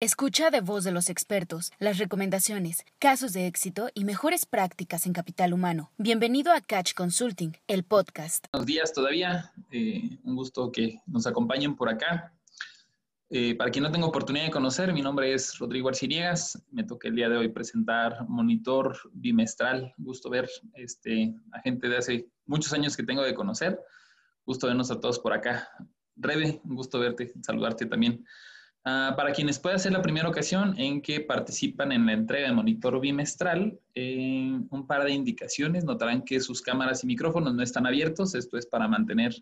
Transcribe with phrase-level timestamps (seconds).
[0.00, 5.12] Escucha de voz de los expertos las recomendaciones, casos de éxito y mejores prácticas en
[5.12, 5.90] capital humano.
[5.98, 8.46] Bienvenido a Catch Consulting, el podcast.
[8.52, 9.52] Buenos días todavía.
[9.72, 12.32] Eh, un gusto que nos acompañen por acá.
[13.28, 16.62] Eh, para quien no tenga oportunidad de conocer, mi nombre es Rodrigo Arciniegas.
[16.70, 19.92] Me toca el día de hoy presentar Monitor Bimestral.
[19.96, 23.80] Gusto ver este, a gente de hace muchos años que tengo de conocer.
[24.46, 25.68] Gusto vernos a todos por acá.
[26.14, 28.24] Rebe, un gusto verte, saludarte también.
[28.90, 32.54] Ah, para quienes pueda ser la primera ocasión en que participan en la entrega de
[32.54, 35.84] monitor bimestral, un par de indicaciones.
[35.84, 38.34] Notarán que sus cámaras y micrófonos no están abiertos.
[38.34, 39.34] Esto es para mantener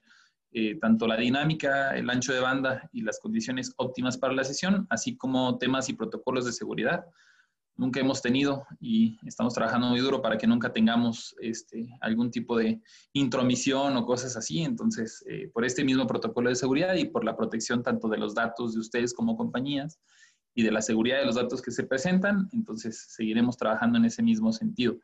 [0.51, 4.85] eh, tanto la dinámica, el ancho de banda y las condiciones óptimas para la sesión,
[4.91, 7.05] así como temas y protocolos de seguridad
[7.77, 12.57] nunca hemos tenido y estamos trabajando muy duro para que nunca tengamos este, algún tipo
[12.57, 12.81] de
[13.13, 14.63] intromisión o cosas así.
[14.63, 18.35] Entonces, eh, por este mismo protocolo de seguridad y por la protección tanto de los
[18.35, 20.01] datos de ustedes como compañías
[20.55, 24.23] y de la seguridad de los datos que se presentan, entonces seguiremos trabajando en ese
[24.23, 24.99] mismo sentido.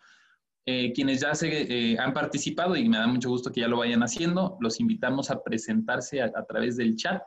[0.64, 3.78] Eh, quienes ya se, eh, han participado y me da mucho gusto que ya lo
[3.78, 7.22] vayan haciendo, los invitamos a presentarse a través del chat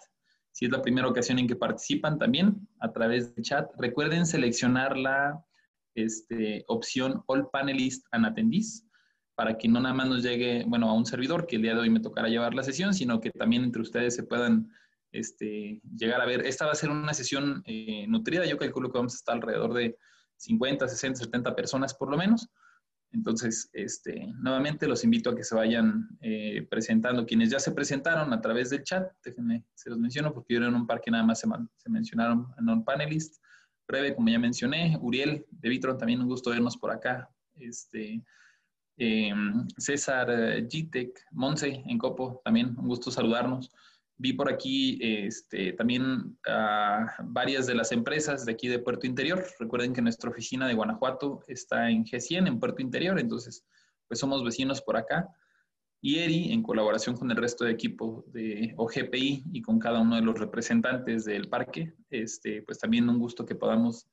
[0.55, 4.95] si es la primera ocasión en que participan también a través del chat, recuerden seleccionar
[4.95, 5.43] la
[5.95, 8.87] este, opción All Panelists and Attendees
[9.35, 11.81] para que no nada más nos llegue, bueno, a un servidor que el día de
[11.81, 14.71] hoy me tocará llevar la sesión, sino que también entre ustedes se puedan
[15.11, 16.45] este, llegar a ver.
[16.45, 19.73] Esta va a ser una sesión eh, nutrida, yo calculo que vamos a estar alrededor
[19.73, 19.97] de
[20.37, 22.47] 50, 60, 70 personas por lo menos.
[23.11, 27.25] Entonces, este, nuevamente los invito a que se vayan eh, presentando.
[27.25, 30.87] Quienes ya se presentaron a través del chat, déjenme, se los menciono porque yo un
[30.87, 31.47] par que nada más se,
[31.77, 33.41] se mencionaron non panelist.
[33.87, 37.29] Rebe, como ya mencioné, Uriel de Vitron, también un gusto vernos por acá.
[37.55, 38.23] Este,
[38.97, 43.71] em, César eh, Gitek, Monse en Copo, también un gusto saludarnos.
[44.17, 49.45] Vi por aquí este, también a varias de las empresas de aquí de Puerto Interior.
[49.59, 53.65] Recuerden que nuestra oficina de Guanajuato está en G100, en Puerto Interior, entonces
[54.07, 55.27] pues somos vecinos por acá.
[56.01, 60.15] Y ERI, en colaboración con el resto de equipo de OGPI y con cada uno
[60.15, 64.07] de los representantes del parque, este, pues también un gusto que podamos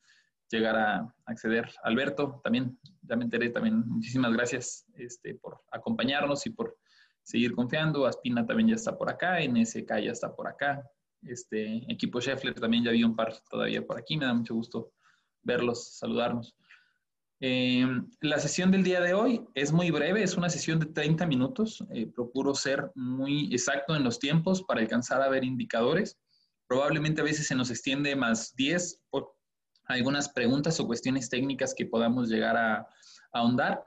[0.51, 1.71] llegar a acceder.
[1.83, 6.79] Alberto, también, ya me enteré, también muchísimas gracias este, por acompañarnos y por
[7.23, 8.07] seguir confiando.
[8.07, 10.83] Aspina también ya está por acá, NSK ya está por acá.
[11.23, 14.17] Este equipo Scheffler también ya vi un par todavía por aquí.
[14.17, 14.93] Me da mucho gusto
[15.43, 16.57] verlos, saludarnos.
[17.45, 17.85] Eh,
[18.21, 21.85] la sesión del día de hoy es muy breve, es una sesión de 30 minutos.
[21.91, 26.19] Eh, procuro ser muy exacto en los tiempos para alcanzar a ver indicadores.
[26.69, 29.35] Probablemente a veces se nos extiende más 10 por
[29.87, 32.87] algunas preguntas o cuestiones técnicas que podamos llegar a
[33.33, 33.83] ahondar.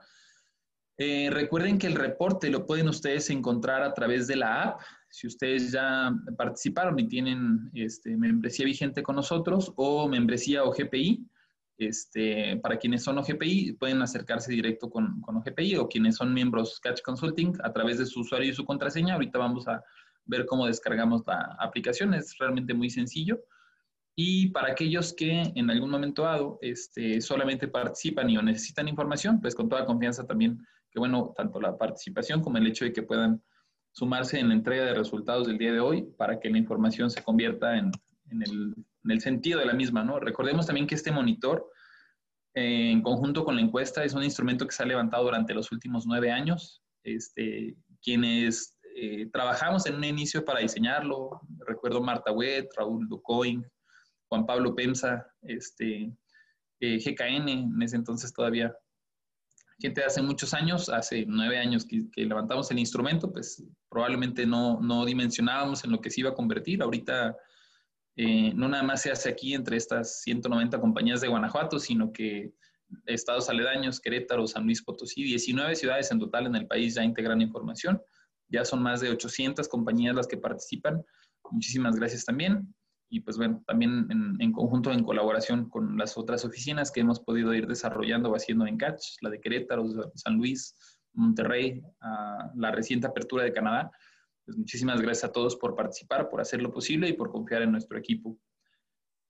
[0.98, 4.80] Eh, recuerden que el reporte lo pueden ustedes encontrar a través de la app.
[5.10, 11.26] Si ustedes ya participaron y tienen este, membresía vigente con nosotros o membresía OGPI,
[11.78, 16.80] este, para quienes son OGPI, pueden acercarse directo con, con OGPI o quienes son miembros
[16.80, 19.14] Catch Consulting a través de su usuario y su contraseña.
[19.14, 19.82] Ahorita vamos a
[20.24, 22.14] ver cómo descargamos la aplicación.
[22.14, 23.42] Es realmente muy sencillo.
[24.18, 29.42] Y para aquellos que en algún momento dado este, solamente participan y o necesitan información,
[29.42, 33.02] pues con toda confianza también que bueno, tanto la participación como el hecho de que
[33.02, 33.42] puedan
[33.92, 37.22] sumarse en la entrega de resultados del día de hoy para que la información se
[37.22, 37.90] convierta en,
[38.30, 38.74] en, el,
[39.04, 40.18] en el, sentido de la misma, ¿no?
[40.18, 41.70] Recordemos también que este monitor,
[42.54, 45.70] eh, en conjunto con la encuesta, es un instrumento que se ha levantado durante los
[45.70, 46.82] últimos nueve años.
[47.04, 53.66] Este, quienes eh, trabajamos en un inicio para diseñarlo, recuerdo Marta Wet, Raúl Ducoing,
[54.30, 56.10] Juan Pablo Pemsa, este,
[56.80, 58.74] eh, GKN, en ese entonces todavía
[59.78, 65.04] gente hace muchos años, hace nueve años que, levantamos el instrumento, pues probablemente no, no,
[65.04, 66.82] dimensionábamos en lo que se iba a convertir.
[66.82, 67.36] Ahorita
[68.16, 72.52] eh, no nada más se hace aquí entre estas 190 compañías de Guanajuato, sino que
[73.04, 77.42] estados aledaños, Querétaro, San Luis Potosí, 19 ciudades en total en el país ya integran
[77.42, 78.00] información.
[78.48, 81.04] Ya son más de 800 compañías las que participan.
[81.50, 82.74] Muchísimas gracias también
[83.08, 84.08] y pues bueno, también
[84.40, 88.66] en, conjunto, en colaboración con las otras oficinas que hemos podido ir desarrollando o haciendo
[88.66, 90.74] en Catch, la de Querétaro, San Luis,
[91.12, 91.82] Monterrey,
[92.56, 93.90] la reciente apertura de Canadá.
[94.44, 97.72] Pues muchísimas gracias a todos por participar, por hacer lo posible y por confiar en
[97.72, 98.38] nuestro equipo.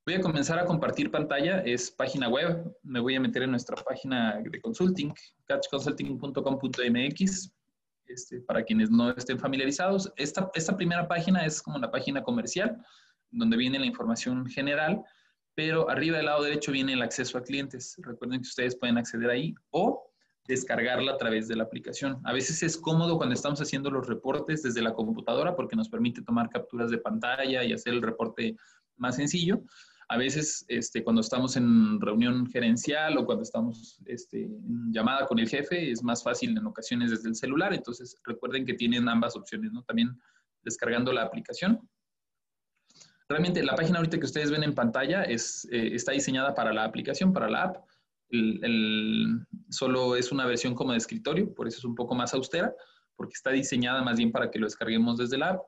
[0.07, 3.77] Voy a comenzar a compartir pantalla, es página web, me voy a meter en nuestra
[3.83, 5.13] página de consulting,
[5.47, 7.53] catchconsulting.com.mx,
[8.07, 10.13] este, para quienes no estén familiarizados.
[10.17, 12.81] Esta, esta primera página es como la página comercial,
[13.31, 15.03] donde viene la información general,
[15.55, 17.97] pero arriba del lado derecho viene el acceso a clientes.
[17.99, 20.13] Recuerden que ustedes pueden acceder ahí o
[20.47, 22.21] descargarla a través de la aplicación.
[22.25, 26.23] A veces es cómodo cuando estamos haciendo los reportes desde la computadora porque nos permite
[26.23, 28.57] tomar capturas de pantalla y hacer el reporte
[28.97, 29.63] más sencillo.
[30.09, 35.41] A veces, este, cuando estamos en reunión gerencial o cuando estamos este, en llamada con
[35.41, 37.75] el jefe, es más fácil en ocasiones desde el celular.
[37.75, 39.83] Entonces, recuerden que tienen ambas opciones, ¿no?
[39.83, 40.17] También
[40.63, 41.81] descargando la aplicación.
[43.29, 46.85] Realmente, la página ahorita que ustedes ven en pantalla es, eh, está diseñada para la
[46.85, 47.85] aplicación, para la app.
[49.69, 52.73] Solo es una versión como de escritorio, por eso es un poco más austera,
[53.17, 55.63] porque está diseñada más bien para que lo descarguemos desde la app.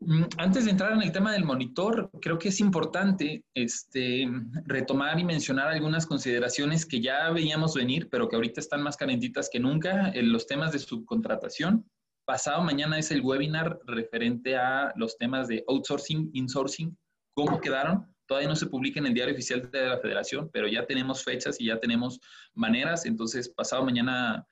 [0.00, 4.28] Mm, antes de entrar en el tema del monitor, creo que es importante este,
[4.66, 9.48] retomar y mencionar algunas consideraciones que ya veíamos venir, pero que ahorita están más calentitas
[9.50, 11.90] que nunca, en los temas de subcontratación.
[12.26, 16.98] Pasado mañana es el webinar referente a los temas de outsourcing, insourcing,
[17.34, 18.12] cómo quedaron.
[18.26, 21.60] Todavía no se publica en el diario oficial de la federación, pero ya tenemos fechas
[21.60, 22.18] y ya tenemos
[22.52, 23.06] maneras.
[23.06, 24.44] Entonces, pasado mañana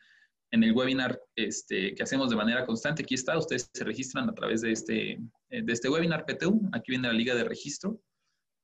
[0.52, 3.02] en el webinar este, que hacemos de manera constante.
[3.02, 5.20] Aquí está, ustedes se registran a través de este,
[5.50, 6.70] eh, de este webinar PTU.
[6.72, 8.00] Aquí viene la liga de registro.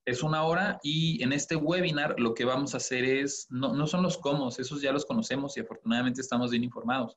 [0.06, 3.88] Es una hora y en este webinar lo que vamos a hacer es, no, no
[3.88, 7.16] son los cómo, esos ya los conocemos y afortunadamente estamos bien informados.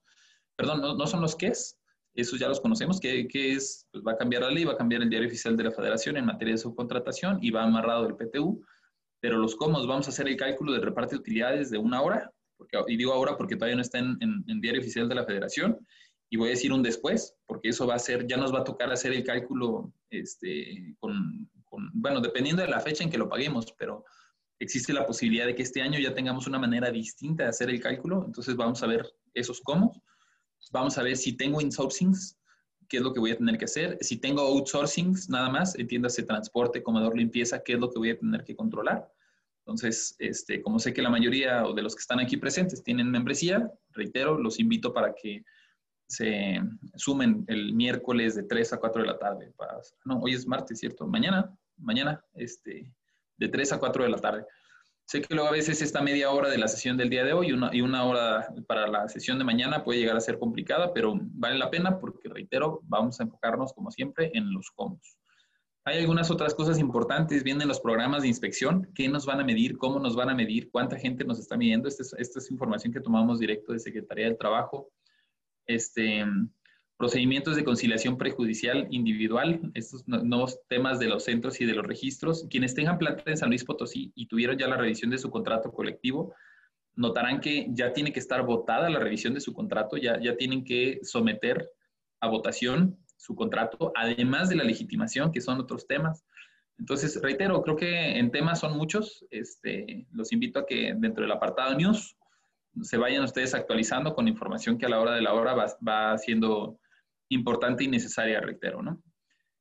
[0.55, 1.79] Perdón, no, no son los qué es,
[2.13, 3.87] esos ya los conocemos, ¿Qué, qué es?
[3.91, 6.17] Pues va a cambiar la ley, va a cambiar el diario oficial de la federación
[6.17, 8.63] en materia de subcontratación y va amarrado el PTU,
[9.19, 12.31] pero los cómo, vamos a hacer el cálculo de reparto de utilidades de una hora
[12.87, 15.77] y digo ahora porque todavía no está en, en, diario oficial de la federación,
[16.29, 18.63] y voy a decir un después, porque eso va a ser, ya nos va a
[18.63, 21.47] tocar hacer el cálculo, este, con,
[21.93, 24.03] bueno, dependiendo de la fecha en que lo paguemos, pero
[24.59, 27.79] existe la posibilidad de que este año ya tengamos una manera distinta de hacer el
[27.79, 30.01] cálculo, entonces vamos a ver esos cómo,
[30.71, 32.37] vamos a ver si tengo insourcings,
[32.87, 36.23] qué es lo que voy a tener que hacer, si tengo outsourcings nada más, entiéndase
[36.23, 39.09] transporte, comedor, limpieza, qué es lo que voy a tener que controlar,
[39.65, 43.71] entonces, este, como sé que la mayoría de los que están aquí presentes tienen membresía,
[43.91, 45.45] reitero, los invito para que
[46.05, 46.59] se
[46.95, 49.53] sumen el miércoles de 3 a 4 de la tarde.
[50.03, 51.07] no, hoy es martes, ¿cierto?
[51.07, 52.93] Mañana, mañana, este,
[53.37, 54.45] de 3 a 4 de la tarde.
[55.05, 57.51] Sé que luego a veces esta media hora de la sesión del día de hoy
[57.51, 61.13] una, y una hora para la sesión de mañana puede llegar a ser complicada, pero
[61.19, 64.99] vale la pena porque, reitero, vamos a enfocarnos como siempre en los cómo.
[65.85, 69.77] Hay algunas otras cosas importantes, vienen los programas de inspección, qué nos van a medir,
[69.77, 71.89] cómo nos van a medir, cuánta gente nos está midiendo.
[71.89, 74.89] Esta es, esta es información que tomamos directo de Secretaría del Trabajo.
[75.67, 76.23] Este,
[77.03, 82.47] procedimientos de conciliación prejudicial individual, estos nuevos temas de los centros y de los registros.
[82.49, 85.73] Quienes tengan planta en San Luis Potosí y tuvieron ya la revisión de su contrato
[85.73, 86.33] colectivo,
[86.95, 90.63] notarán que ya tiene que estar votada la revisión de su contrato, ya, ya tienen
[90.63, 91.69] que someter
[92.21, 96.23] a votación su contrato, además de la legitimación, que son otros temas.
[96.79, 99.25] Entonces, reitero, creo que en temas son muchos.
[99.29, 102.15] Este, los invito a que dentro del apartado News
[102.81, 106.17] se vayan ustedes actualizando con información que a la hora de la hora va, va
[106.17, 106.79] siendo
[107.33, 109.01] importante y necesaria, reitero, ¿no?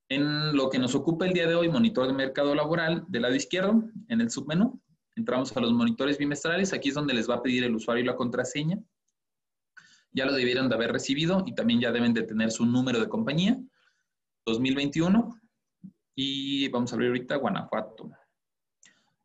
[0.09, 3.35] En lo que nos ocupa el día de hoy, monitor de mercado laboral, del lado
[3.35, 4.81] izquierdo, en el submenú,
[5.17, 6.73] entramos a los monitores bimestrales.
[6.73, 8.79] Aquí es donde les va a pedir el usuario y la contraseña
[10.13, 13.09] ya lo debieron de haber recibido y también ya deben de tener su número de
[13.09, 13.59] compañía,
[14.47, 15.41] 2021.
[16.15, 18.11] Y vamos a abrir ahorita Guanajuato.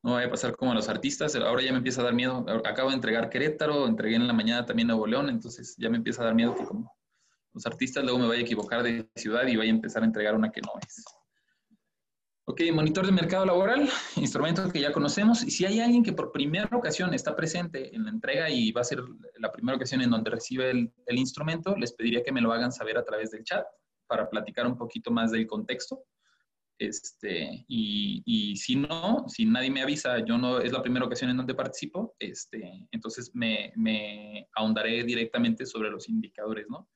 [0.03, 2.45] No voy a pasar como a los artistas, ahora ya me empieza a dar miedo.
[2.65, 6.21] Acabo de entregar Querétaro, entregué en la mañana también Nuevo León, entonces ya me empieza
[6.21, 6.96] a dar miedo que como
[7.57, 10.35] los artistas luego me vaya a equivocar de ciudad y vaya a empezar a entregar
[10.35, 11.03] una que no es.
[12.45, 15.43] Ok, monitor de mercado laboral, instrumento que ya conocemos.
[15.43, 18.81] Y si hay alguien que por primera ocasión está presente en la entrega y va
[18.81, 19.01] a ser
[19.39, 22.95] la primera ocasión en donde recibe el, instrumento, les pediría que me lo hagan saber
[22.99, 23.65] a través del chat
[24.05, 26.03] para platicar un poquito más del contexto.
[26.77, 31.37] Este, y, si no, si nadie me avisa, yo no es la primera ocasión en
[31.37, 36.87] donde participo, este, entonces me, me ahondaré directamente sobre los indicadores, ¿no?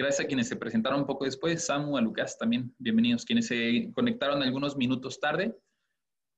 [0.00, 3.26] Gracias a quienes se presentaron un poco después, Samu, a Lucas también, bienvenidos.
[3.26, 5.54] Quienes se conectaron algunos minutos tarde,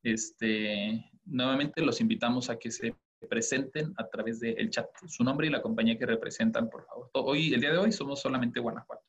[0.02, 2.96] este, nuevamente los invitamos a que se
[3.30, 7.08] presenten a través del chat, su nombre y la compañía que representan, por favor.
[7.12, 9.04] Hoy, el día de hoy, somos solamente Guanajuato.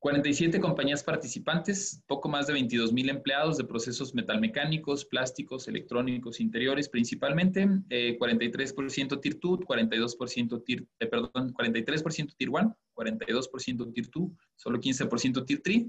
[0.00, 6.88] 47 compañías participantes, poco más de 22 mil empleados de procesos metalmecánicos, plásticos, electrónicos, interiores
[6.88, 14.80] principalmente, 43% Tier 2, 42% Tier, eh, perdón, 43% Tier 1, 42% Tier 2, solo
[14.80, 15.86] 15% Tier 3,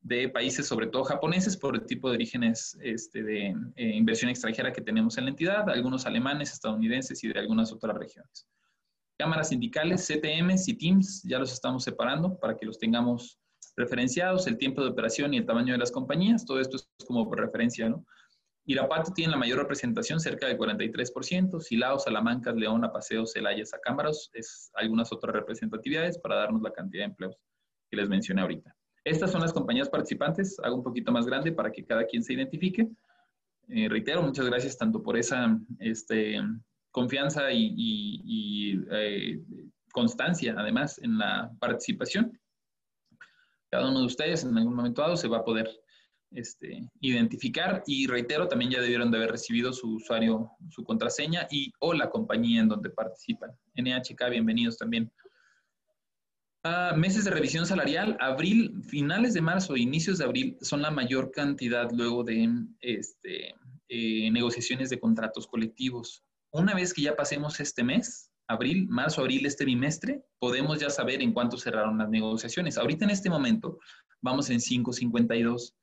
[0.00, 4.72] de países sobre todo japoneses por el tipo de orígenes este, de eh, inversión extranjera
[4.72, 8.46] que tenemos en la entidad, algunos alemanes, estadounidenses y de algunas otras regiones.
[9.18, 13.38] Cámaras sindicales, CTMs y Teams, ya los estamos separando para que los tengamos
[13.76, 17.32] referenciados, el tiempo de operación y el tamaño de las compañías, todo esto es como
[17.34, 18.04] referencia, ¿no?
[18.68, 24.70] Irapuato tiene la mayor representación, cerca del 43%, Silao, Salamanca, León, Apaseo, Celaya, Acámaros, es
[24.74, 27.34] algunas otras representatividades para darnos la cantidad de empleos
[27.90, 28.76] que les mencioné ahorita.
[29.04, 30.60] Estas son las compañías participantes.
[30.62, 32.86] Hago un poquito más grande para que cada quien se identifique.
[33.68, 36.38] Eh, reitero, muchas gracias tanto por esa este,
[36.90, 39.40] confianza y, eh,
[39.92, 42.38] constancia, además, en la participación.
[43.70, 45.70] Cada uno de ustedes en algún momento dado se va a poder
[46.30, 51.72] este, identificar y reitero, también ya debieron de haber recibido su usuario, su contraseña y
[51.80, 53.50] o la compañía en donde participan.
[53.74, 55.10] NHK, bienvenidos también.
[56.64, 61.30] Ah, meses de revisión salarial, abril, finales de marzo, inicios de abril son la mayor
[61.30, 62.48] cantidad luego de
[62.80, 63.54] este,
[63.88, 66.24] eh, negociaciones de contratos colectivos.
[66.50, 71.22] Una vez que ya pasemos este mes, abril, marzo, abril, este bimestre, podemos ya saber
[71.22, 72.76] en cuánto cerraron las negociaciones.
[72.76, 73.78] Ahorita en este momento
[74.20, 75.74] vamos en 5.52.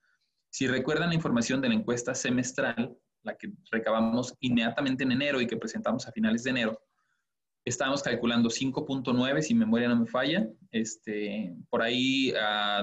[0.55, 5.47] Si recuerdan la información de la encuesta semestral, la que recabamos inmediatamente en enero y
[5.47, 6.79] que presentamos a finales de enero,
[7.65, 10.47] estábamos calculando 5.9, si memoria no me falla.
[10.71, 12.33] Este, por ahí,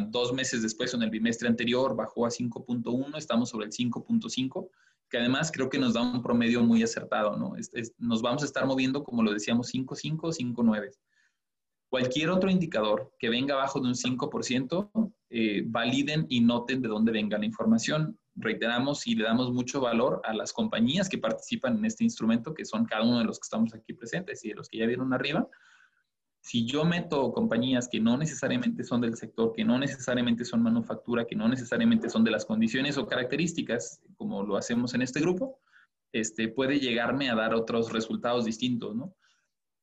[0.08, 4.68] dos meses después, en el bimestre anterior, bajó a 5.1, estamos sobre el 5.5,
[5.08, 7.54] que además creo que nos da un promedio muy acertado, ¿no?
[7.96, 10.18] nos vamos a estar moviendo, como lo decíamos, 5.5,
[10.54, 10.90] 5.9.
[11.88, 17.12] Cualquier otro indicador que venga abajo de un 5%, eh, validen y noten de dónde
[17.12, 21.84] venga la información reiteramos y le damos mucho valor a las compañías que participan en
[21.84, 24.68] este instrumento, que son cada uno de los que estamos aquí presentes y de los
[24.68, 25.48] que ya vieron arriba.
[26.40, 31.24] Si yo meto compañías que no necesariamente son del sector, que no necesariamente son manufactura,
[31.24, 35.60] que no necesariamente son de las condiciones o características, como lo hacemos en este grupo,
[36.10, 39.14] este, puede llegarme a dar otros resultados distintos, ¿no?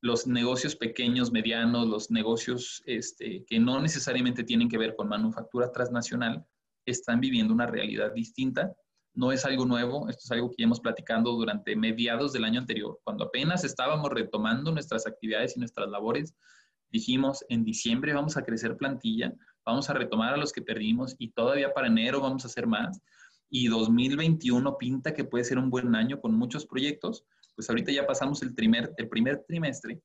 [0.01, 5.71] Los negocios pequeños, medianos, los negocios este, que no necesariamente tienen que ver con manufactura
[5.71, 6.45] transnacional,
[6.85, 8.73] están viviendo una realidad distinta.
[9.13, 12.61] No es algo nuevo, esto es algo que ya hemos platicando durante mediados del año
[12.61, 16.33] anterior, cuando apenas estábamos retomando nuestras actividades y nuestras labores.
[16.89, 19.33] Dijimos, en diciembre vamos a crecer plantilla,
[19.65, 23.01] vamos a retomar a los que perdimos y todavía para enero vamos a hacer más.
[23.49, 27.25] Y 2021 pinta que puede ser un buen año con muchos proyectos.
[27.59, 30.01] Pues ahorita ya pasamos el primer, el primer trimestre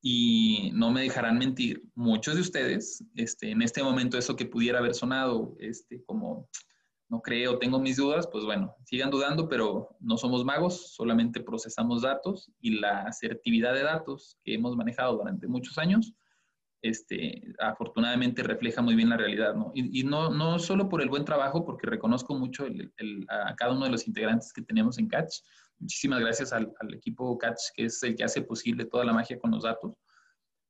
[0.00, 4.78] y no me dejarán mentir, muchos de ustedes, este, en este momento eso que pudiera
[4.78, 6.48] haber sonado este, como
[7.10, 12.00] no creo, tengo mis dudas, pues bueno, sigan dudando, pero no somos magos, solamente procesamos
[12.00, 16.14] datos y la asertividad de datos que hemos manejado durante muchos años,
[16.80, 19.72] este, afortunadamente refleja muy bien la realidad, ¿no?
[19.74, 22.66] Y, no, no solo por el buen trabajo, porque reconozco mucho
[23.28, 25.34] a cada uno de los integrantes que tenemos en Catch,
[25.82, 29.50] Muchísimas gracias al, equipo Catch, que es el que hace posible toda la magia con
[29.50, 29.94] los datos,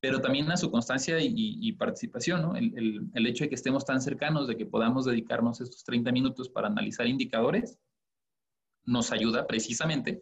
[0.00, 2.56] pero también a su constancia y, participación, ¿no?
[2.56, 6.68] el, hecho de que estemos tan cercanos, de que podamos dedicarnos estos 30 minutos para
[6.68, 7.78] analizar indicadores,
[8.84, 10.20] nos ayuda precisamente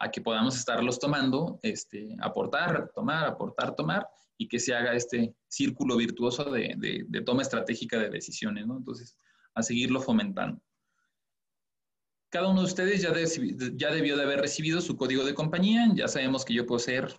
[0.00, 5.32] a que podamos estarlos tomando, este, aportar, tomar, aportar, tomar, y que se haga este
[5.46, 6.74] círculo virtuoso de,
[7.08, 8.78] de toma estratégica de decisiones, ¿no?
[8.78, 9.16] Entonces,
[9.54, 10.60] a seguirlo fomentando.
[12.34, 15.88] Cada uno de ustedes ya, debió de haber recibido su código de compañía.
[15.94, 17.14] Ya sabemos que yo puedo ser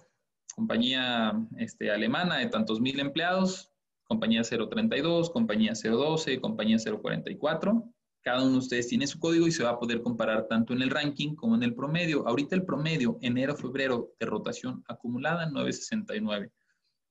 [0.53, 3.71] compañía este, alemana de tantos mil empleados,
[4.03, 7.93] compañía 032, compañía 012, compañía 044.
[8.23, 10.81] Cada uno de ustedes tiene su código y se va a poder comparar tanto en
[10.81, 12.27] el ranking como en el promedio.
[12.27, 16.51] Ahorita el promedio, enero-febrero de rotación acumulada, 969.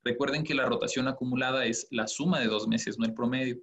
[0.02, 3.62] Recuerden que la rotación acumulada es la suma de dos meses, no el promedio.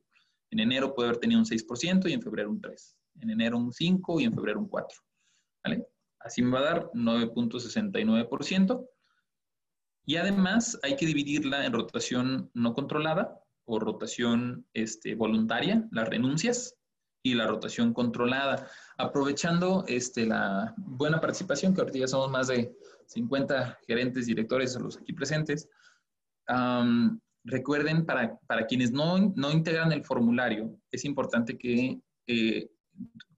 [0.50, 3.72] En enero puede haber tenido un 6% y en febrero un 3% en enero un
[3.72, 5.00] 5 y en febrero un 4.
[5.64, 5.88] ¿vale?
[6.20, 8.88] Así me va a dar 9.69%.
[10.06, 16.76] Y además hay que dividirla en rotación no controlada o rotación este, voluntaria, las renuncias,
[17.24, 22.76] y la rotación controlada, aprovechando este, la buena participación, que ahorita ya somos más de
[23.08, 25.70] 50 gerentes, directores, los aquí presentes.
[27.44, 32.70] recuerden, para, para quienes no, no, integran el formulario, es importante que eh,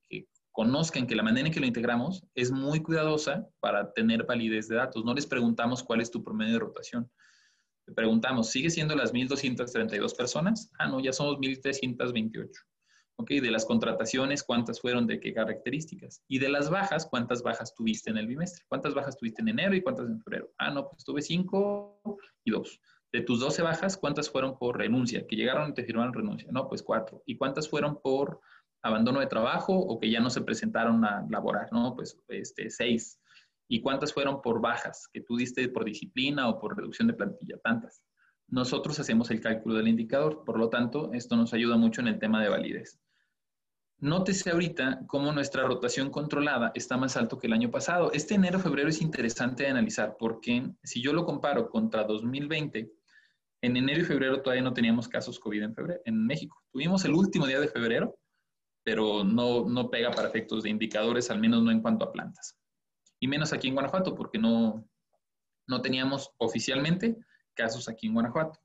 [0.09, 4.67] que conozcan que la manera en que lo integramos es muy cuidadosa para tener validez
[4.67, 5.03] de datos.
[5.03, 7.09] No les preguntamos cuál es tu promedio de rotación.
[7.85, 10.71] Le preguntamos, ¿sigue siendo las 1.232 personas?
[10.79, 12.49] Ah, no, ya somos 1.328.
[13.17, 13.29] ¿Ok?
[13.29, 16.23] De las contrataciones, ¿cuántas fueron de qué características?
[16.27, 18.63] Y de las bajas, ¿cuántas bajas tuviste en el bimestre?
[18.67, 20.51] ¿Cuántas bajas tuviste en enero y cuántas en febrero?
[20.57, 22.01] Ah, no, pues tuve 5
[22.45, 22.79] y 2.
[23.11, 25.27] De tus 12 bajas, ¿cuántas fueron por renuncia?
[25.27, 26.49] Que llegaron y te firmaron renuncia.
[26.51, 27.21] No, pues 4.
[27.27, 28.39] ¿Y cuántas fueron por
[28.83, 31.95] abandono de trabajo o que ya no se presentaron a laborar, ¿no?
[31.95, 33.19] Pues este, seis.
[33.67, 37.57] ¿Y cuántas fueron por bajas que tú diste por disciplina o por reducción de plantilla?
[37.63, 38.03] Tantas.
[38.49, 42.19] Nosotros hacemos el cálculo del indicador, por lo tanto, esto nos ayuda mucho en el
[42.19, 42.99] tema de validez.
[43.99, 48.11] Nótese ahorita cómo nuestra rotación controlada está más alto que el año pasado.
[48.11, 52.91] Este enero-febrero es interesante de analizar porque si yo lo comparo contra 2020,
[53.61, 56.61] En enero y febrero todavía no teníamos casos COVID en, febrero, en México.
[56.69, 58.19] Tuvimos el último día de febrero,
[58.83, 62.57] pero no, no pega para efectos de indicadores, al menos no en cuanto a plantas.
[63.19, 64.87] Y menos aquí en Guanajuato, porque no,
[65.67, 67.17] no teníamos oficialmente
[67.53, 68.59] casos aquí en Guanajuato.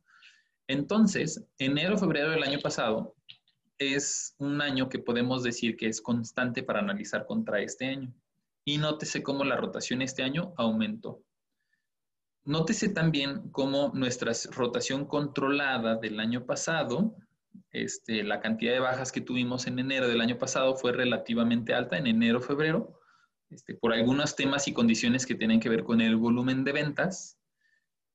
[0.67, 3.15] Entonces, enero, febrero del año pasado
[3.79, 8.13] es un año que podemos decir que es constante para analizar contra este año.
[8.65, 11.23] Y nótese cómo la rotación este año aumentó.
[12.45, 17.15] Nótese también cómo nuestra rotación controlada del año pasado,
[17.73, 21.99] este, la cantidad de bajas que tuvimos en enero del año pasado fue relativamente alta
[21.99, 22.99] en enero, febrero,
[23.51, 27.39] este, por algunos temas y condiciones que tienen que ver con el volumen de ventas,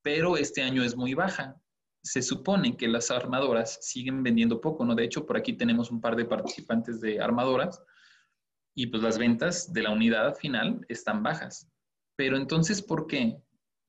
[0.02, 1.60] pero este año es muy baja.
[2.02, 4.94] Se supone que las armadoras siguen vendiendo poco, ¿no?
[4.94, 7.82] De hecho, por aquí tenemos un par de participantes de armadoras
[8.74, 11.70] y pues las ventas de la unidad final están bajas.
[12.16, 13.38] Pero entonces, ¿por qué?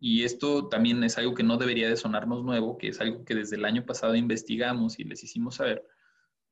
[0.08, 3.34] Y esto también es algo que no debería de sonarnos nuevo, que es algo que
[3.34, 5.84] desde el año pasado investigamos y les hicimos saber.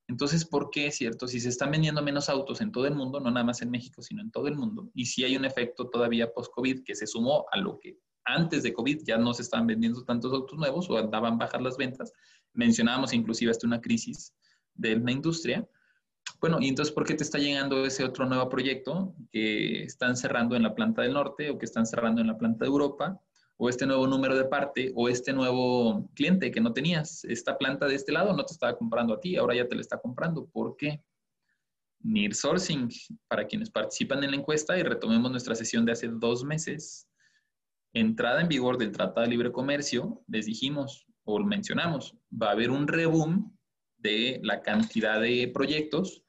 [0.07, 1.27] Entonces, ¿por qué, cierto?
[1.27, 4.01] Si se están vendiendo menos autos en todo el mundo, no nada más en México,
[4.01, 7.45] sino en todo el mundo, y si hay un efecto todavía post-COVID que se sumó
[7.51, 10.97] a lo que antes de COVID ya no se estaban vendiendo tantos autos nuevos o
[10.97, 12.11] andaban bajar las ventas.
[12.53, 14.33] Mencionábamos inclusive hasta una crisis
[14.73, 15.69] de la industria.
[16.41, 20.55] Bueno, y entonces, ¿por qué te está llegando ese otro nuevo proyecto que están cerrando
[20.55, 23.21] en la planta del norte o que están cerrando en la planta de Europa?
[23.57, 27.23] O este nuevo número de parte o este nuevo cliente que no tenías.
[27.25, 29.81] Esta planta de este lado no te estaba comprando a ti, ahora ya te la
[29.81, 30.47] está comprando.
[30.47, 31.01] ¿Por qué?
[31.99, 32.89] Near Sourcing,
[33.27, 37.07] para quienes participan en la encuesta y retomemos nuestra sesión de hace dos meses,
[37.93, 42.71] entrada en vigor del Tratado de Libre Comercio, les dijimos o mencionamos, va a haber
[42.71, 43.55] un reboom
[43.97, 46.23] de la cantidad de proyectos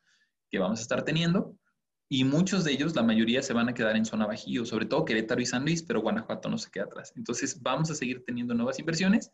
[0.48, 1.58] que vamos a estar teniendo
[2.08, 5.04] y muchos de ellos, la mayoría se van a quedar en zona bajío, sobre todo
[5.04, 7.12] Querétaro y San Luis, pero Guanajuato no se queda atrás.
[7.16, 9.32] Entonces vamos a seguir teniendo nuevas inversiones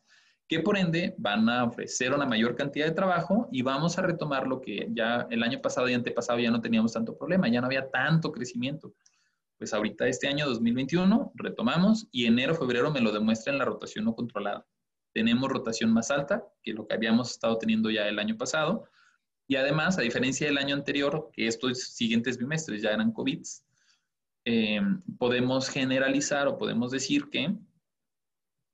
[0.48, 4.46] que por ende van a ofrecer una mayor cantidad de trabajo y vamos a retomar
[4.46, 7.66] lo que ya el año pasado y antepasado ya no teníamos tanto problema, ya no
[7.66, 8.94] había tanto crecimiento
[9.60, 14.06] pues ahorita este año 2021 retomamos y enero, febrero me lo demuestra en la rotación
[14.06, 14.66] no controlada.
[15.12, 18.84] Tenemos rotación más alta que lo que habíamos estado teniendo ya el año pasado.
[19.50, 23.42] Y además, a diferencia del año anterior, que estos siguientes bimestres ya eran COVID,
[24.44, 24.80] eh,
[25.18, 27.56] podemos generalizar o podemos decir que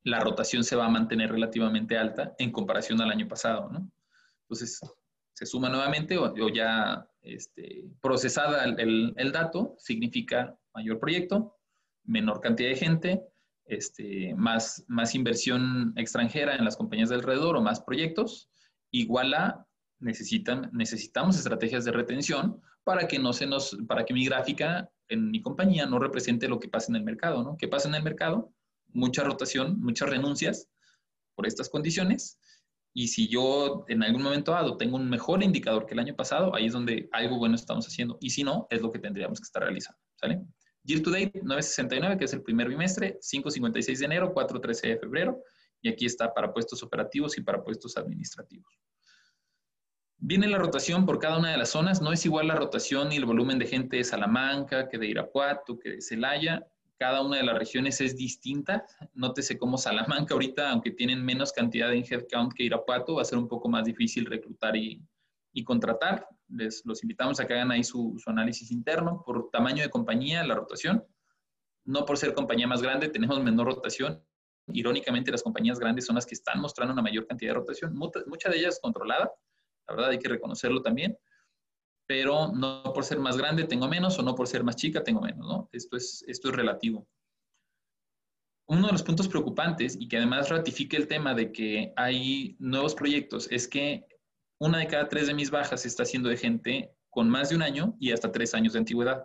[0.05, 3.91] la rotación se va a mantener relativamente alta en comparación al año pasado, ¿no?
[4.43, 4.79] Entonces,
[5.33, 11.57] se suma nuevamente o, ya este, procesada el, el, dato, significa mayor proyecto,
[12.05, 13.23] menor cantidad de gente,
[13.65, 18.51] este, más, más inversión extranjera en las compañías de alrededor o más proyectos,
[18.91, 19.66] igual a
[19.99, 25.31] necesitan, necesitamos estrategias de retención para que no se nos, para que mi gráfica en
[25.31, 27.57] mi compañía no represente lo que pasa en el mercado, ¿no?
[27.57, 28.53] ¿Qué pasa en el mercado?
[28.93, 30.69] Mucha rotación, muchas renuncias
[31.35, 32.39] por estas condiciones.
[32.93, 36.55] Y si yo en algún momento dado tengo un mejor indicador que el año pasado,
[36.55, 38.17] ahí es donde algo bueno estamos haciendo.
[38.21, 40.01] Y si no, es lo que tendríamos que estar realizando.
[40.15, 40.41] ¿Sale?
[40.85, 45.43] Year to date, 969, que es el primer bimestre, 556 de enero, 413 de febrero,
[45.83, 48.79] y aquí está para puestos operativos y para puestos administrativos.
[50.19, 53.17] Viene la rotación por cada una de las zonas, no es igual la rotación y
[53.17, 56.67] el volumen de gente de Salamanca, que de Irapuato, que de Celaya,
[56.99, 58.85] cada una de las regiones es distinta.
[59.13, 63.39] Nótese cómo Salamanca ahorita, aunque tienen menos cantidad en headcount que Irapuato, va a ser
[63.39, 65.03] un poco más difícil reclutar y,
[65.53, 69.91] y contratar les los invitamos a que hagan ahí su, análisis interno por tamaño de
[69.91, 71.05] compañía, la rotación.
[71.85, 74.23] No por ser compañía más grande, tenemos menor rotación.
[74.69, 78.51] Irónicamente, las compañías grandes son las que están mostrando una mayor cantidad de rotación, mucha,
[78.51, 79.33] de ellas controlada,
[79.89, 81.17] la verdad hay que reconocerlo también,
[82.07, 85.21] pero no por ser más grande tengo menos o no por ser más chica tengo
[85.21, 85.69] menos, ¿no?
[85.73, 87.07] Esto es, esto es relativo.
[88.69, 92.95] Uno de los puntos preocupantes y que además ratifica el tema de que hay nuevos
[92.95, 94.07] proyectos es que
[94.59, 97.63] una de cada tres de mis bajas está siendo de gente con más de un
[97.63, 99.25] año y hasta tres años de antigüedad.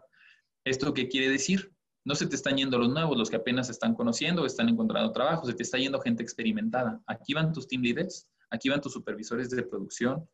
[0.63, 1.74] ¿Esto qué quiere decir?
[2.04, 5.45] No se te están yendo los nuevos, los que apenas están conociendo están encontrando trabajo,
[5.45, 7.02] se te está yendo gente experimentada.
[7.08, 10.28] Aquí van tus team leaders, aquí van tus supervisores de producción,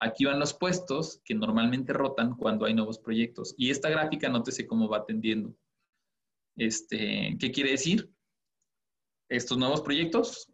[0.00, 3.54] aquí van los puestos que normalmente rotan cuando hay nuevos proyectos.
[3.56, 5.54] Y esta gráfica, nótese cómo va atendiendo.
[6.56, 8.10] Este, ¿Qué quiere decir?
[9.28, 10.50] Estos nuevos proyectos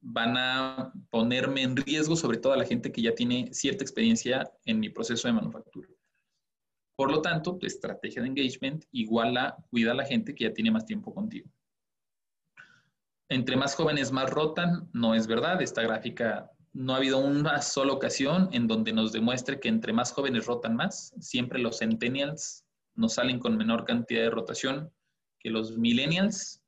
[0.00, 4.50] van a ponerme en riesgo, sobre todo a la gente que ya tiene cierta experiencia
[4.64, 5.88] en mi proceso de manufactura.
[6.96, 10.52] Por lo tanto, tu estrategia de engagement igual a cuida a la gente que ya
[10.52, 11.48] tiene más tiempo contigo.
[13.28, 15.60] Entre más jóvenes más rotan, no es verdad.
[15.60, 20.12] Esta gráfica no ha habido una sola ocasión en donde nos demuestre que entre más
[20.12, 21.12] jóvenes rotan más.
[21.18, 22.64] Siempre los centennials
[22.94, 24.92] nos salen con menor cantidad de rotación
[25.40, 26.62] que los millennials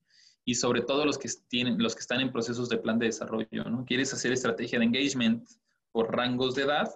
[0.45, 3.65] y sobre todo los que, tienen, los que están en procesos de plan de desarrollo.
[3.71, 3.85] ¿no?
[3.85, 5.49] Quieres hacer estrategia de engagement
[5.93, 6.89] por rangos de edad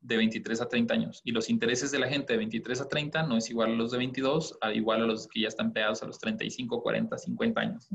[0.00, 3.24] de 23 a 30 años y los intereses de la gente de 23 a 30
[3.24, 6.04] no es igual a los de 22, a igual a los que ya están pegados
[6.04, 7.88] a los 35, 40, 50 años.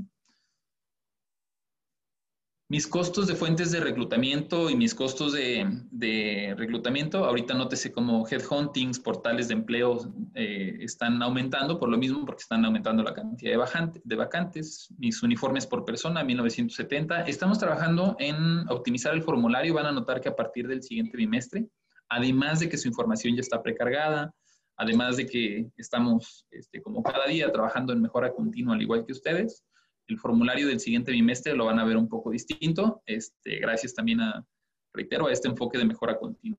[2.68, 9.00] Mis costos de fuentes de reclutamiento y mis costos de, reclutamiento, ahorita nótese como headhuntings,
[9.00, 14.02] portales de empleo eh, están aumentando por lo mismo, porque están aumentando la cantidad de,
[14.04, 14.88] de vacantes.
[14.98, 17.26] Mis uniformes por persona, 1970.
[17.28, 19.76] Estamos trabajando en optimizar el formulario.
[19.76, 21.68] Van a notar que a partir del siguiente bimestre,
[22.10, 24.34] además de que su información ya está precargada,
[24.76, 29.12] además de que estamos este, como cada día trabajando en mejora continua, al igual que
[29.12, 29.64] ustedes,
[30.08, 34.22] el formulario del siguiente bimestre lo van a ver un poco distinto, este, gracias también
[34.22, 34.46] a,
[34.94, 36.58] reitero, a este enfoque de mejora continua.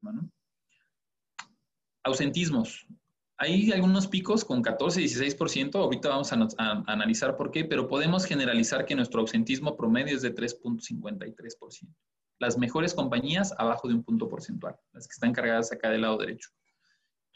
[2.04, 2.86] Ausentismos.
[3.38, 8.24] Hay algunos picos con 14, 16%, ahorita vamos a, a, analizar por qué, pero podemos
[8.24, 11.94] generalizar que nuestro ausentismo promedio es de 3.53%.
[12.38, 16.18] Las mejores compañías abajo de un punto porcentual, las que están cargadas acá del lado
[16.18, 16.50] derecho.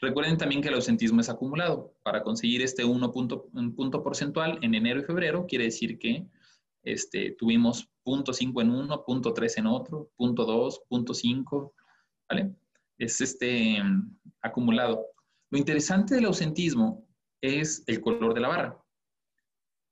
[0.01, 1.95] Recuerden también que el ausentismo es acumulado.
[2.01, 6.25] Para conseguir este 1 punto, un punto porcentual en enero y febrero, quiere decir que
[6.81, 11.73] este, tuvimos 0.5 en uno, 0.3 en otro, 0.2, 0.5,
[12.27, 12.55] ¿vale?
[12.97, 13.77] Es este
[14.41, 15.05] acumulado.
[15.51, 17.07] Lo interesante del ausentismo
[17.39, 18.83] es el color de la barra.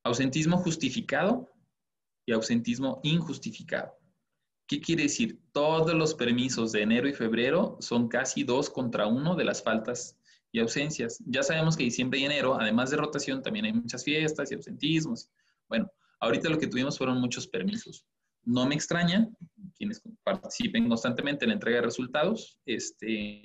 [0.04, 1.52] Ausentismo justificado
[2.26, 3.99] y ausentismo injustificado.
[4.70, 5.40] ¿Qué quiere decir?
[5.52, 10.16] Todos los permisos de enero y febrero son casi dos contra uno de las faltas
[10.52, 11.24] y ausencias.
[11.26, 15.32] Ya sabemos que diciembre y enero, además de rotación, también hay muchas fiestas y ausentismos.
[15.68, 18.06] Bueno, ahorita lo que tuvimos fueron muchos permisos.
[18.46, 19.28] No me extraña,
[19.76, 23.42] quienes participen constantemente en la entrega de resultados, este,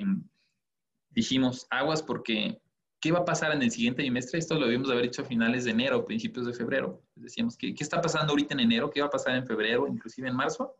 [1.09, 2.61] dijimos aguas porque
[3.01, 4.39] ¿qué va a pasar en el siguiente trimestre?
[4.39, 7.03] Esto lo debimos haber hecho a finales de enero, principios de febrero.
[7.15, 8.91] Decíamos, ¿qué, ¿qué está pasando ahorita en enero?
[8.91, 10.77] ¿Qué va a pasar en febrero, inclusive en marzo?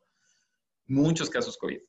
[0.87, 1.81] Muchos casos COVID.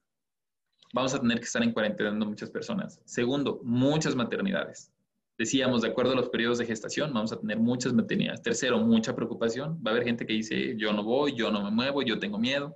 [0.93, 3.01] Vamos a tener que estar en cuarentena muchas personas.
[3.05, 4.91] Segundo, muchas maternidades.
[5.37, 8.41] Decíamos, de acuerdo a los periodos de gestación, vamos a tener muchas maternidades.
[8.41, 9.81] Tercero, mucha preocupación.
[9.85, 12.39] Va a haber gente que dice, yo no voy, yo no me muevo, yo tengo
[12.39, 12.73] miedo.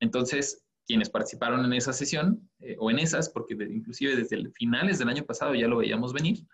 [0.00, 5.08] Entonces, quienes participaron en esa sesión, eh, o en esas, porque inclusive desde finales del
[5.08, 6.44] año pasado ya lo veíamos venir,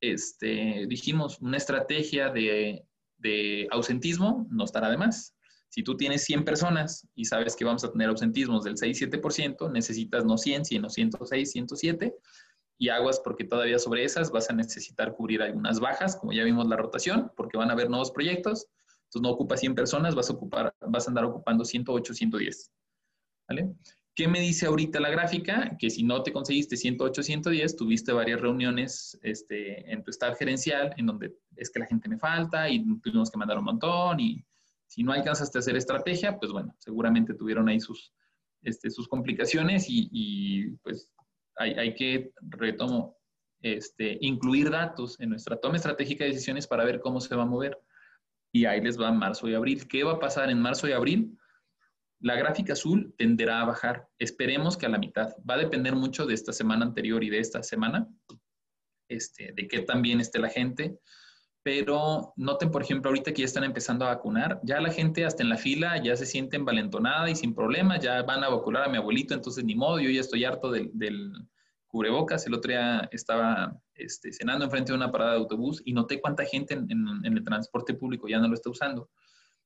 [0.00, 2.86] este, dijimos, una estrategia de,
[3.18, 5.35] de ausentismo no estará de más.
[5.68, 10.24] Si tú tienes 100 personas y sabes que vamos a tener ausentismos del 6-7%, necesitas
[10.24, 12.14] no 100, sino 106, 107
[12.78, 16.66] y aguas porque todavía sobre esas vas a necesitar cubrir algunas bajas, como ya vimos
[16.68, 18.66] la rotación, porque van a haber nuevos proyectos.
[19.04, 22.70] Entonces no ocupas 100 personas, vas a, ocupar, vas a andar ocupando 108, 110.
[23.48, 23.74] ¿Vale?
[24.14, 25.76] ¿Qué me dice ahorita la gráfica?
[25.78, 30.92] Que si no te conseguiste 108, 110, tuviste varias reuniones este, en tu staff gerencial
[30.96, 34.42] en donde es que la gente me falta y tuvimos que mandar un montón y
[34.86, 38.12] si no alcanzaste a hacer estrategia, pues bueno, seguramente tuvieron ahí sus,
[38.62, 41.12] este, sus complicaciones y, pues
[41.56, 43.16] hay, hay, que, retomo,
[43.62, 47.46] este, incluir datos en nuestra toma estratégica de decisiones para ver cómo se va a
[47.46, 47.78] mover.
[48.52, 49.86] Y ahí les va marzo y abril.
[49.88, 51.36] ¿Qué va a pasar en marzo y abril?
[52.20, 54.08] La gráfica azul tenderá a bajar.
[54.18, 55.34] Esperemos que a la mitad.
[55.48, 58.08] Va a depender mucho de esta semana anterior y de esta semana,
[59.08, 60.98] este, de qué tan bien esté la gente
[61.66, 65.42] pero noten, por ejemplo, ahorita que ya están empezando a vacunar, ya la gente hasta
[65.42, 68.88] en la fila ya se siente envalentonada y sin problemas, ya van a vacunar a
[68.88, 71.32] mi abuelito, entonces ni modo, yo ya estoy harto del,
[71.88, 72.46] cubrebocas.
[72.46, 76.44] El otro día estaba este, cenando enfrente de una parada de autobús y noté cuánta
[76.44, 79.10] gente en, el transporte público ya no lo está usando.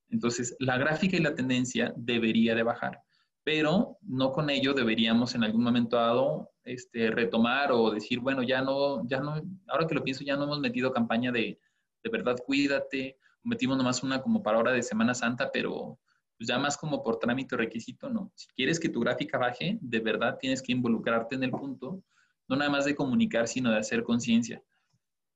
[0.09, 3.03] Entonces, la gráfica y la tendencia debería de bajar,
[3.45, 8.63] pero no con ello deberíamos en algún momento dado este, retomar o decir, bueno, ya
[8.63, 9.35] no, ya no,
[9.69, 11.59] ahora que lo pienso, ya no hemos metido campaña de
[12.03, 15.99] de verdad cuídate, metimos nomás una como para hora de Semana Santa, pero
[16.37, 18.33] pues ya más como por trámite o requisito, no.
[18.35, 22.03] Si quieres que tu gráfica baje, de verdad tienes que involucrarte en el punto,
[22.49, 24.63] no nada más de comunicar, sino de hacer conciencia.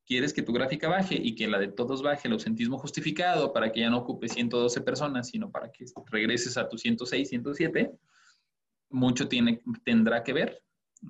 [0.06, 3.70] Quieres que tu gráfica baje y que la de todos baje, el ausentismo justificado, para
[3.70, 7.92] que ya no ocupe 112 personas, sino para que regreses a tu 106, 107,
[8.90, 10.62] mucho tiene, tendrá que ver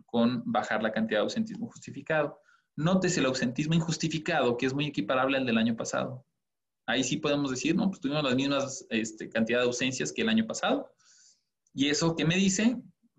[0.06, 2.40] con bajar la cantidad de ausentismo justificado.
[2.76, 6.26] Nótese el ausentismo injustificado, que es muy equiparable al del año pasado.
[6.86, 10.28] Ahí sí podemos decir, no, pues tuvimos las mismas este, cantidad de ausencias que el
[10.28, 10.92] año pasado.
[11.72, 12.76] Y eso que me dice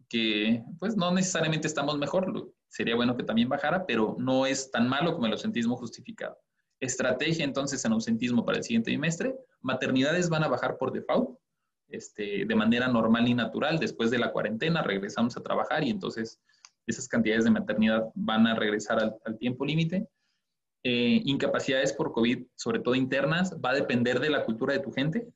[0.08, 4.88] que pues no necesariamente estamos mejor, sería bueno que también bajara, pero no es tan
[4.88, 6.38] malo como el ausentismo justificado.
[6.80, 11.38] Estrategia entonces en ausentismo para el siguiente trimestre, maternidades van a bajar por default,
[11.88, 16.42] este, de manera normal y natural, después de la cuarentena regresamos a trabajar y entonces
[16.88, 20.08] esas cantidades de maternidad van a regresar al, tiempo límite.
[20.84, 24.92] Eh, incapacidades por COVID, sobre todo internas, va a depender de la cultura de tu
[24.92, 25.28] gente.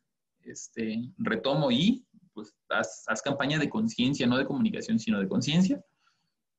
[0.41, 5.83] Este, retomo y pues haz, campaña de conciencia, no de comunicación, sino de conciencia.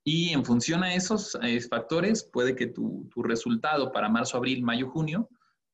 [0.05, 4.89] Y en función a esos factores, puede que tu, tu, resultado para marzo, abril, mayo,
[4.89, 5.29] junio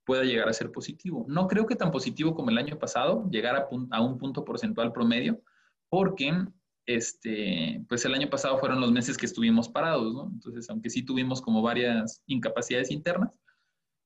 [0.05, 1.25] pueda llegar a ser positivo.
[1.29, 4.93] No creo que tan positivo como el año pasado, llegar a, a un punto porcentual
[4.93, 5.41] promedio,
[5.89, 6.33] porque
[6.87, 10.31] este, pues el año pasado fueron los meses que estuvimos parados, ¿no?
[10.33, 13.33] Entonces, aunque sí tuvimos como varias incapacidades internas,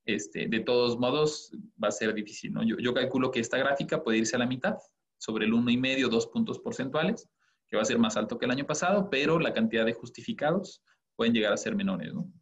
[0.06, 2.62] este, de todos modos va a ser difícil, ¿no?
[2.62, 4.76] Yo, calculo que esta gráfica puede irse a la mitad,
[5.18, 7.28] sobre el 1,5, 2 puntos porcentuales,
[7.68, 10.82] que va a ser más alto que el año pasado, pero la cantidad de justificados
[11.14, 12.32] pueden llegar a ser menores, ¿no?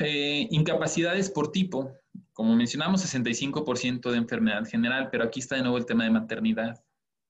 [0.00, 1.90] Eh, incapacidades por tipo.
[2.34, 6.84] Como mencionamos, 65% de enfermedad general, pero aquí está de nuevo el tema de maternidad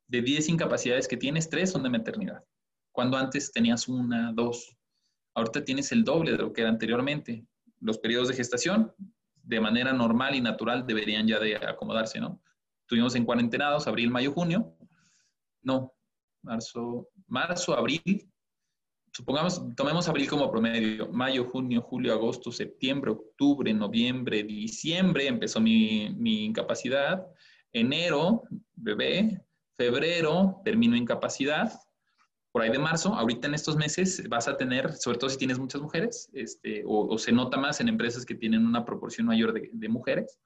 [0.08, 2.42] de 10 incapacidades que tienes, 3 son de maternidad.
[2.92, 4.76] Cuando antes tenías una, dos.
[5.34, 7.46] Ahorita tienes el doble de lo que era anteriormente.
[7.80, 8.92] Los periodos de gestación,
[9.42, 12.42] de manera normal y natural, deberían ya de acomodarse, ¿no?
[12.80, 14.74] Estuvimos en cuarentenados, abril, mayo, junio.
[15.62, 15.92] No,
[16.42, 18.32] marzo, marzo, abril.
[19.12, 21.08] Supongamos, tomemos abril como promedio.
[21.12, 27.26] Mayo, junio, julio, agosto, septiembre, octubre, noviembre, diciembre empezó mi incapacidad.
[27.72, 28.44] Enero,
[28.74, 29.44] bebé,
[29.78, 31.72] febrero termino incapacidad,
[32.50, 35.58] por ahí de marzo, ahorita en estos meses vas a tener, sobre todo si tienes
[35.58, 39.88] muchas mujeres, este, o, se nota más en empresas que tienen una proporción mayor de,
[39.88, 40.38] mujeres,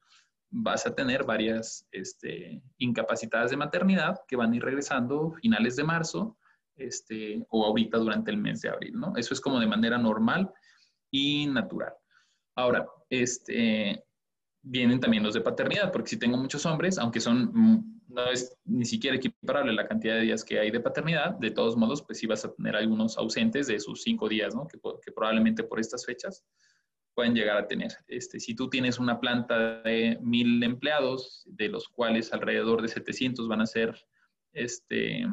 [0.51, 5.85] vas a tener varias este, incapacitadas de maternidad que van a ir regresando finales de
[5.85, 6.37] marzo
[6.77, 9.14] este, o ahorita durante el mes de abril, ¿no?
[9.16, 10.53] Eso es como de manera normal
[11.11, 11.95] y natural.
[12.55, 14.05] Ahora, este,
[14.61, 18.85] vienen también los de paternidad, porque si tengo muchos hombres, aunque son no es ni
[18.85, 22.27] siquiera equiparable la cantidad de días que hay de paternidad, de todos modos, pues sí
[22.27, 24.68] vas a tener algunos ausentes de esos cinco días, ¿no?
[24.68, 26.44] Que, que probablemente por estas fechas
[27.14, 27.92] pueden llegar a tener.
[28.09, 33.48] Este, si tú tienes una planta de mil empleados, de los cuales alrededor de 700
[33.48, 33.94] van a ser
[34.53, 35.27] este,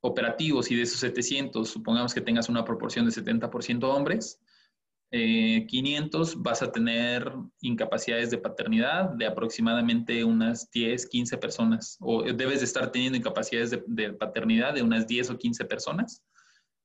[0.00, 4.40] operativos y de esos 700, supongamos que tengas una proporción de 70% hombres,
[5.10, 12.22] 500 eh, vas a tener incapacidades de paternidad de aproximadamente unas 10, 15 personas, o
[12.24, 16.22] debes de estar teniendo incapacidades de, paternidad de unas 10 o 15 personas.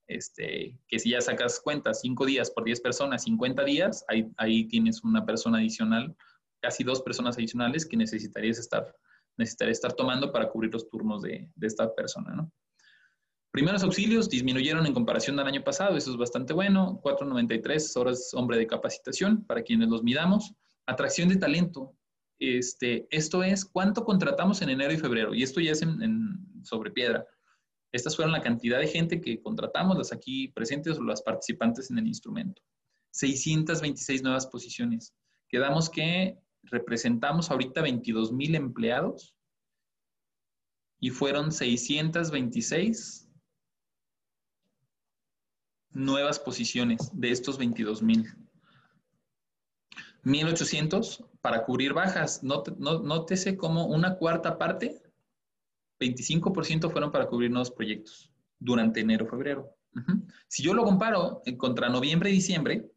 [0.08, 4.68] Este, que si ya sacas cuenta, 5 días por 10 personas, 50 días, ahí, ahí
[4.68, 6.16] tienes una persona adicional,
[6.62, 8.94] casi dos personas adicionales que necesitarías estar,
[9.38, 12.52] necesitarías estar tomando para cubrir los turnos de, de esta persona, ¿no?
[13.52, 17.02] Primeros auxilios disminuyeron en comparación al año pasado, eso es bastante bueno.
[17.04, 20.54] 4.93 horas hombre de capacitación para quienes los midamos.
[20.86, 21.94] Atracción de talento.
[22.40, 26.92] Este, esto es cuánto contratamos en enero y febrero, y esto ya es en, sobre
[26.92, 27.26] piedra.
[27.92, 31.98] Estas fueron la cantidad de gente que contratamos, las aquí presentes o las participantes en
[31.98, 32.62] el instrumento.
[33.12, 35.14] 626 nuevas posiciones.
[35.50, 39.36] Quedamos que representamos ahorita 22 mil empleados
[41.02, 43.28] y fueron 626
[45.94, 48.34] nuevas posiciones de estos 22 mil.
[50.24, 52.44] 1800 para cubrir bajas.
[52.44, 55.02] Nótese como una cuarta parte,
[56.00, 59.76] 25% fueron para cubrir nuevos proyectos durante enero, febrero.
[60.48, 62.90] Si yo lo comparo contra noviembre y diciembre,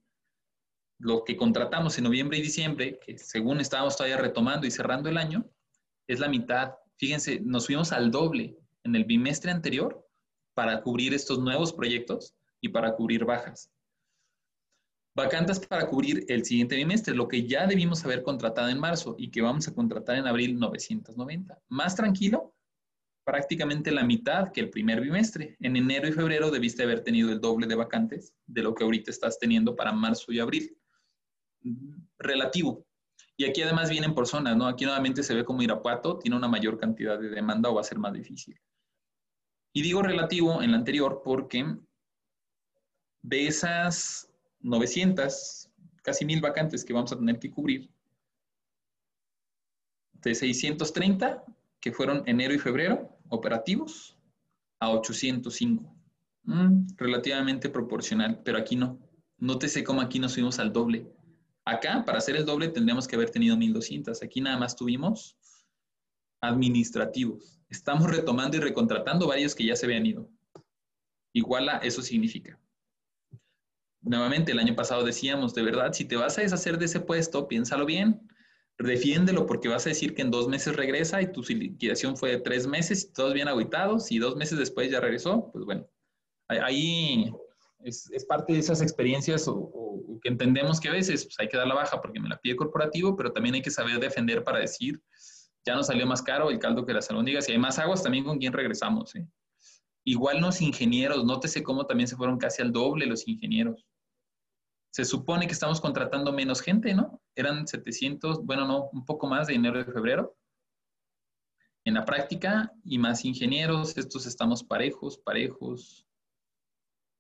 [0.99, 5.19] lo que contratamos en noviembre y diciembre, que según estábamos todavía retomando y cerrando el
[5.19, 5.45] año,
[6.07, 6.75] es la mitad.
[6.97, 10.07] Fíjense, nos fuimos al doble en el bimestre anterior
[10.55, 13.71] para cubrir estos nuevos proyectos y para cubrir bajas.
[15.15, 19.31] Vacantes para cubrir el siguiente bimestre, lo que ya debimos haber contratado en marzo y
[19.31, 21.61] que vamos a contratar en abril 990.
[21.69, 22.55] Más tranquilo,
[23.23, 25.57] prácticamente la mitad que el primer bimestre.
[25.61, 29.11] En enero y febrero debiste haber tenido el doble de vacantes de lo que ahorita
[29.11, 30.75] estás teniendo para marzo y abril.
[32.19, 32.87] Relativo.
[33.37, 34.67] Y aquí además vienen por zonas, ¿no?
[34.67, 37.85] Aquí nuevamente se ve como Irapuato tiene una mayor cantidad de demanda o va a
[37.85, 38.59] ser más difícil.
[39.75, 41.67] Y digo relativo en la anterior porque
[43.25, 45.71] de esas 900,
[46.03, 47.91] casi mil vacantes que vamos a tener que cubrir,
[50.13, 51.43] de 630
[51.81, 54.17] que fueron enero y febrero operativos
[54.79, 55.91] a 805.
[56.45, 58.99] Mm, relativamente proporcional, pero aquí no.
[59.39, 61.11] Nótese cómo aquí nos subimos al doble.
[61.65, 64.23] Acá, para hacer el doble, tendríamos que haber tenido 1200.
[64.23, 65.37] Aquí nada más tuvimos
[66.43, 67.59] administrativos.
[67.71, 70.29] Estamos retomando y recontratando varios que ya se habían ido.
[71.33, 72.61] Igual a eso significa
[74.05, 77.49] nuevamente el año pasado decíamos, de verdad, si te vas a deshacer de ese puesto,
[77.49, 78.29] piénsalo bien,
[78.79, 82.39] defiéndelo porque vas a decir que en dos meses regresa y tu liquidación fue de
[82.39, 85.87] tres meses y todos bien aguitados y dos meses después ya regresó, pues bueno,
[86.49, 87.33] ahí
[87.81, 89.71] es, parte de esas experiencias o,
[90.23, 92.57] que entendemos que a veces pues, hay que dar la baja porque me la pide
[92.57, 95.03] corporativo, pero también hay que saber defender para decir,
[95.67, 98.25] ya nos salió más caro el caldo que las albóndigas, si hay más aguas también
[98.25, 99.15] con quién regresamos.
[99.15, 99.27] ¿eh?
[100.05, 103.87] Igual los ingenieros, nótese cómo también se fueron casi al doble los ingenieros.
[104.95, 107.21] Se supone que estamos contratando menos gente, ¿no?
[107.35, 110.37] Eran 700, bueno, no, un poco más de enero y febrero.
[111.85, 116.07] En la práctica, y más ingenieros, estos estamos parejos, parejos,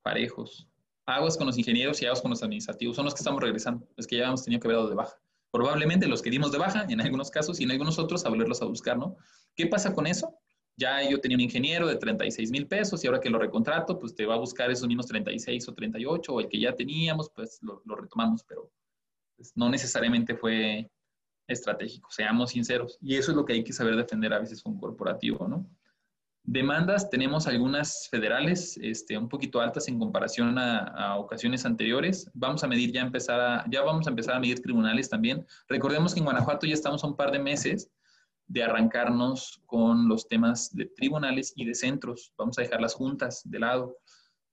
[0.04, 0.68] parejos.
[1.04, 4.06] Aguas con los ingenieros y aguas con los administrativos, son los que estamos regresando, los
[4.06, 5.20] que ya hemos tenido que haber dado de baja.
[5.50, 8.62] Probablemente los que dimos de baja, en algunos casos, y en algunos otros, a volverlos
[8.62, 9.16] a buscar, ¿no?
[9.56, 10.38] ¿Qué pasa con eso?
[10.76, 14.14] Ya yo tenía un ingeniero de 36 mil pesos y ahora que lo recontrato, pues
[14.14, 17.60] te va a buscar esos mismos 36 o 38 o el que ya teníamos, pues
[17.62, 18.70] lo, retomamos, pero
[19.36, 20.90] pues, no necesariamente fue
[21.46, 22.98] estratégico, seamos sinceros.
[23.00, 25.68] Y eso es lo que hay que saber defender a veces con corporativo, ¿no?
[26.46, 32.30] Demandas, tenemos algunas federales este, un poquito altas en comparación a, ocasiones anteriores.
[32.34, 35.46] Vamos a medir ya empezar a, ya vamos a empezar a medir tribunales también.
[35.68, 37.90] Recordemos que en Guanajuato ya estamos a un par de meses
[38.46, 42.32] de arrancarnos con los temas de tribunales y de centros.
[42.36, 43.98] Vamos a dejar las juntas de lado.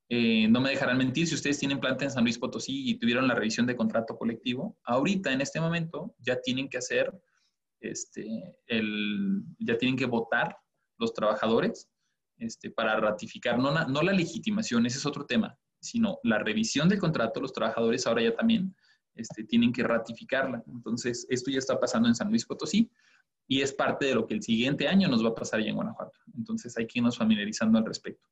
[0.10, 3.28] Eh, no me dejarán mentir, si ustedes tienen planta en San Luis Potosí y tuvieron
[3.28, 7.12] la revisión de contrato colectivo, ahorita en este momento ya tienen que hacer,
[7.80, 10.58] este, el, ya tienen que votar
[10.98, 11.90] los trabajadores
[12.38, 17.00] este, para ratificar, no, no la legitimación, ese es otro tema, sino la revisión del
[17.00, 18.76] contrato, los trabajadores ahora ya también
[19.16, 20.64] este, tienen que ratificarla.
[20.68, 22.92] Entonces, esto ya está pasando en San Luis Potosí
[23.52, 25.76] y es parte de lo que el siguiente año nos va a pasar ya en
[25.76, 26.18] Guanajuato.
[26.38, 28.26] Entonces hay que irnos familiarizando al respecto.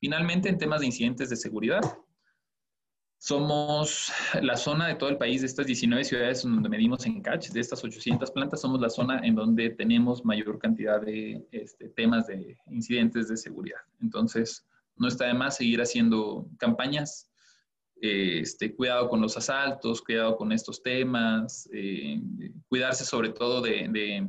[0.00, 1.80] Finalmente, en temas de incidentes de seguridad,
[3.16, 4.10] somos
[4.42, 7.60] la zona de todo el país, de estas 19 ciudades donde medimos en catch, de
[7.60, 12.58] estas 800 plantas, somos la zona en donde tenemos mayor cantidad de este, temas de
[12.66, 13.78] incidentes de seguridad.
[14.00, 17.30] Entonces, no está de más seguir haciendo campañas,
[18.00, 22.20] este, cuidado con los asaltos, cuidado con estos temas, eh,
[22.68, 24.28] cuidarse sobre todo de, de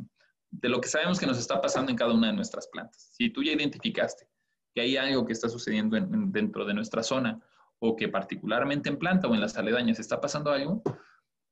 [0.61, 3.09] lo que sabemos que nos está pasando en cada una de nuestras plantas.
[3.13, 4.27] Si tú ya identificaste
[4.73, 7.41] que hay algo que está sucediendo dentro de nuestra zona
[7.79, 10.83] o que particularmente en planta o en las aledañas está pasando algo,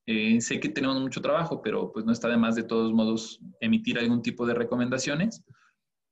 [0.05, 3.39] eh, sé que tenemos mucho trabajo, pero pues no está de más de todos modos
[3.61, 5.43] emitir algún tipo de recomendaciones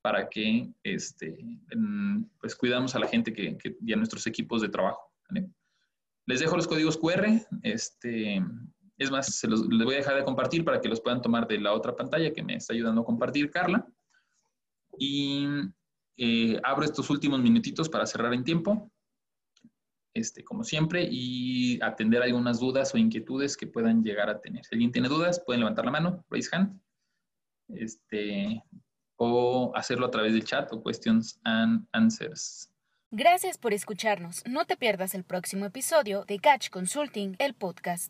[0.01, 1.59] para que este,
[2.39, 5.11] pues cuidamos a la gente que, y a nuestros equipos de trabajo.
[6.25, 7.27] Les dejo los códigos QR.
[7.63, 8.41] Este,
[9.01, 11.47] es más, se los, les voy a dejar de compartir para que los puedan tomar
[11.47, 13.87] de la otra pantalla que me está ayudando a compartir Carla.
[14.97, 15.47] Y
[16.17, 18.91] eh, abro estos últimos minutitos para cerrar en tiempo,
[20.13, 24.63] este, como siempre, y atender algunas dudas o inquietudes que puedan llegar a tener.
[24.65, 26.79] Si alguien tiene dudas, pueden levantar la mano, raise hand,
[27.69, 28.63] este,
[29.15, 32.71] o hacerlo a través del chat o questions and answers.
[33.13, 34.41] Gracias por escucharnos.
[34.47, 38.09] No te pierdas el próximo episodio de Catch Consulting, el podcast.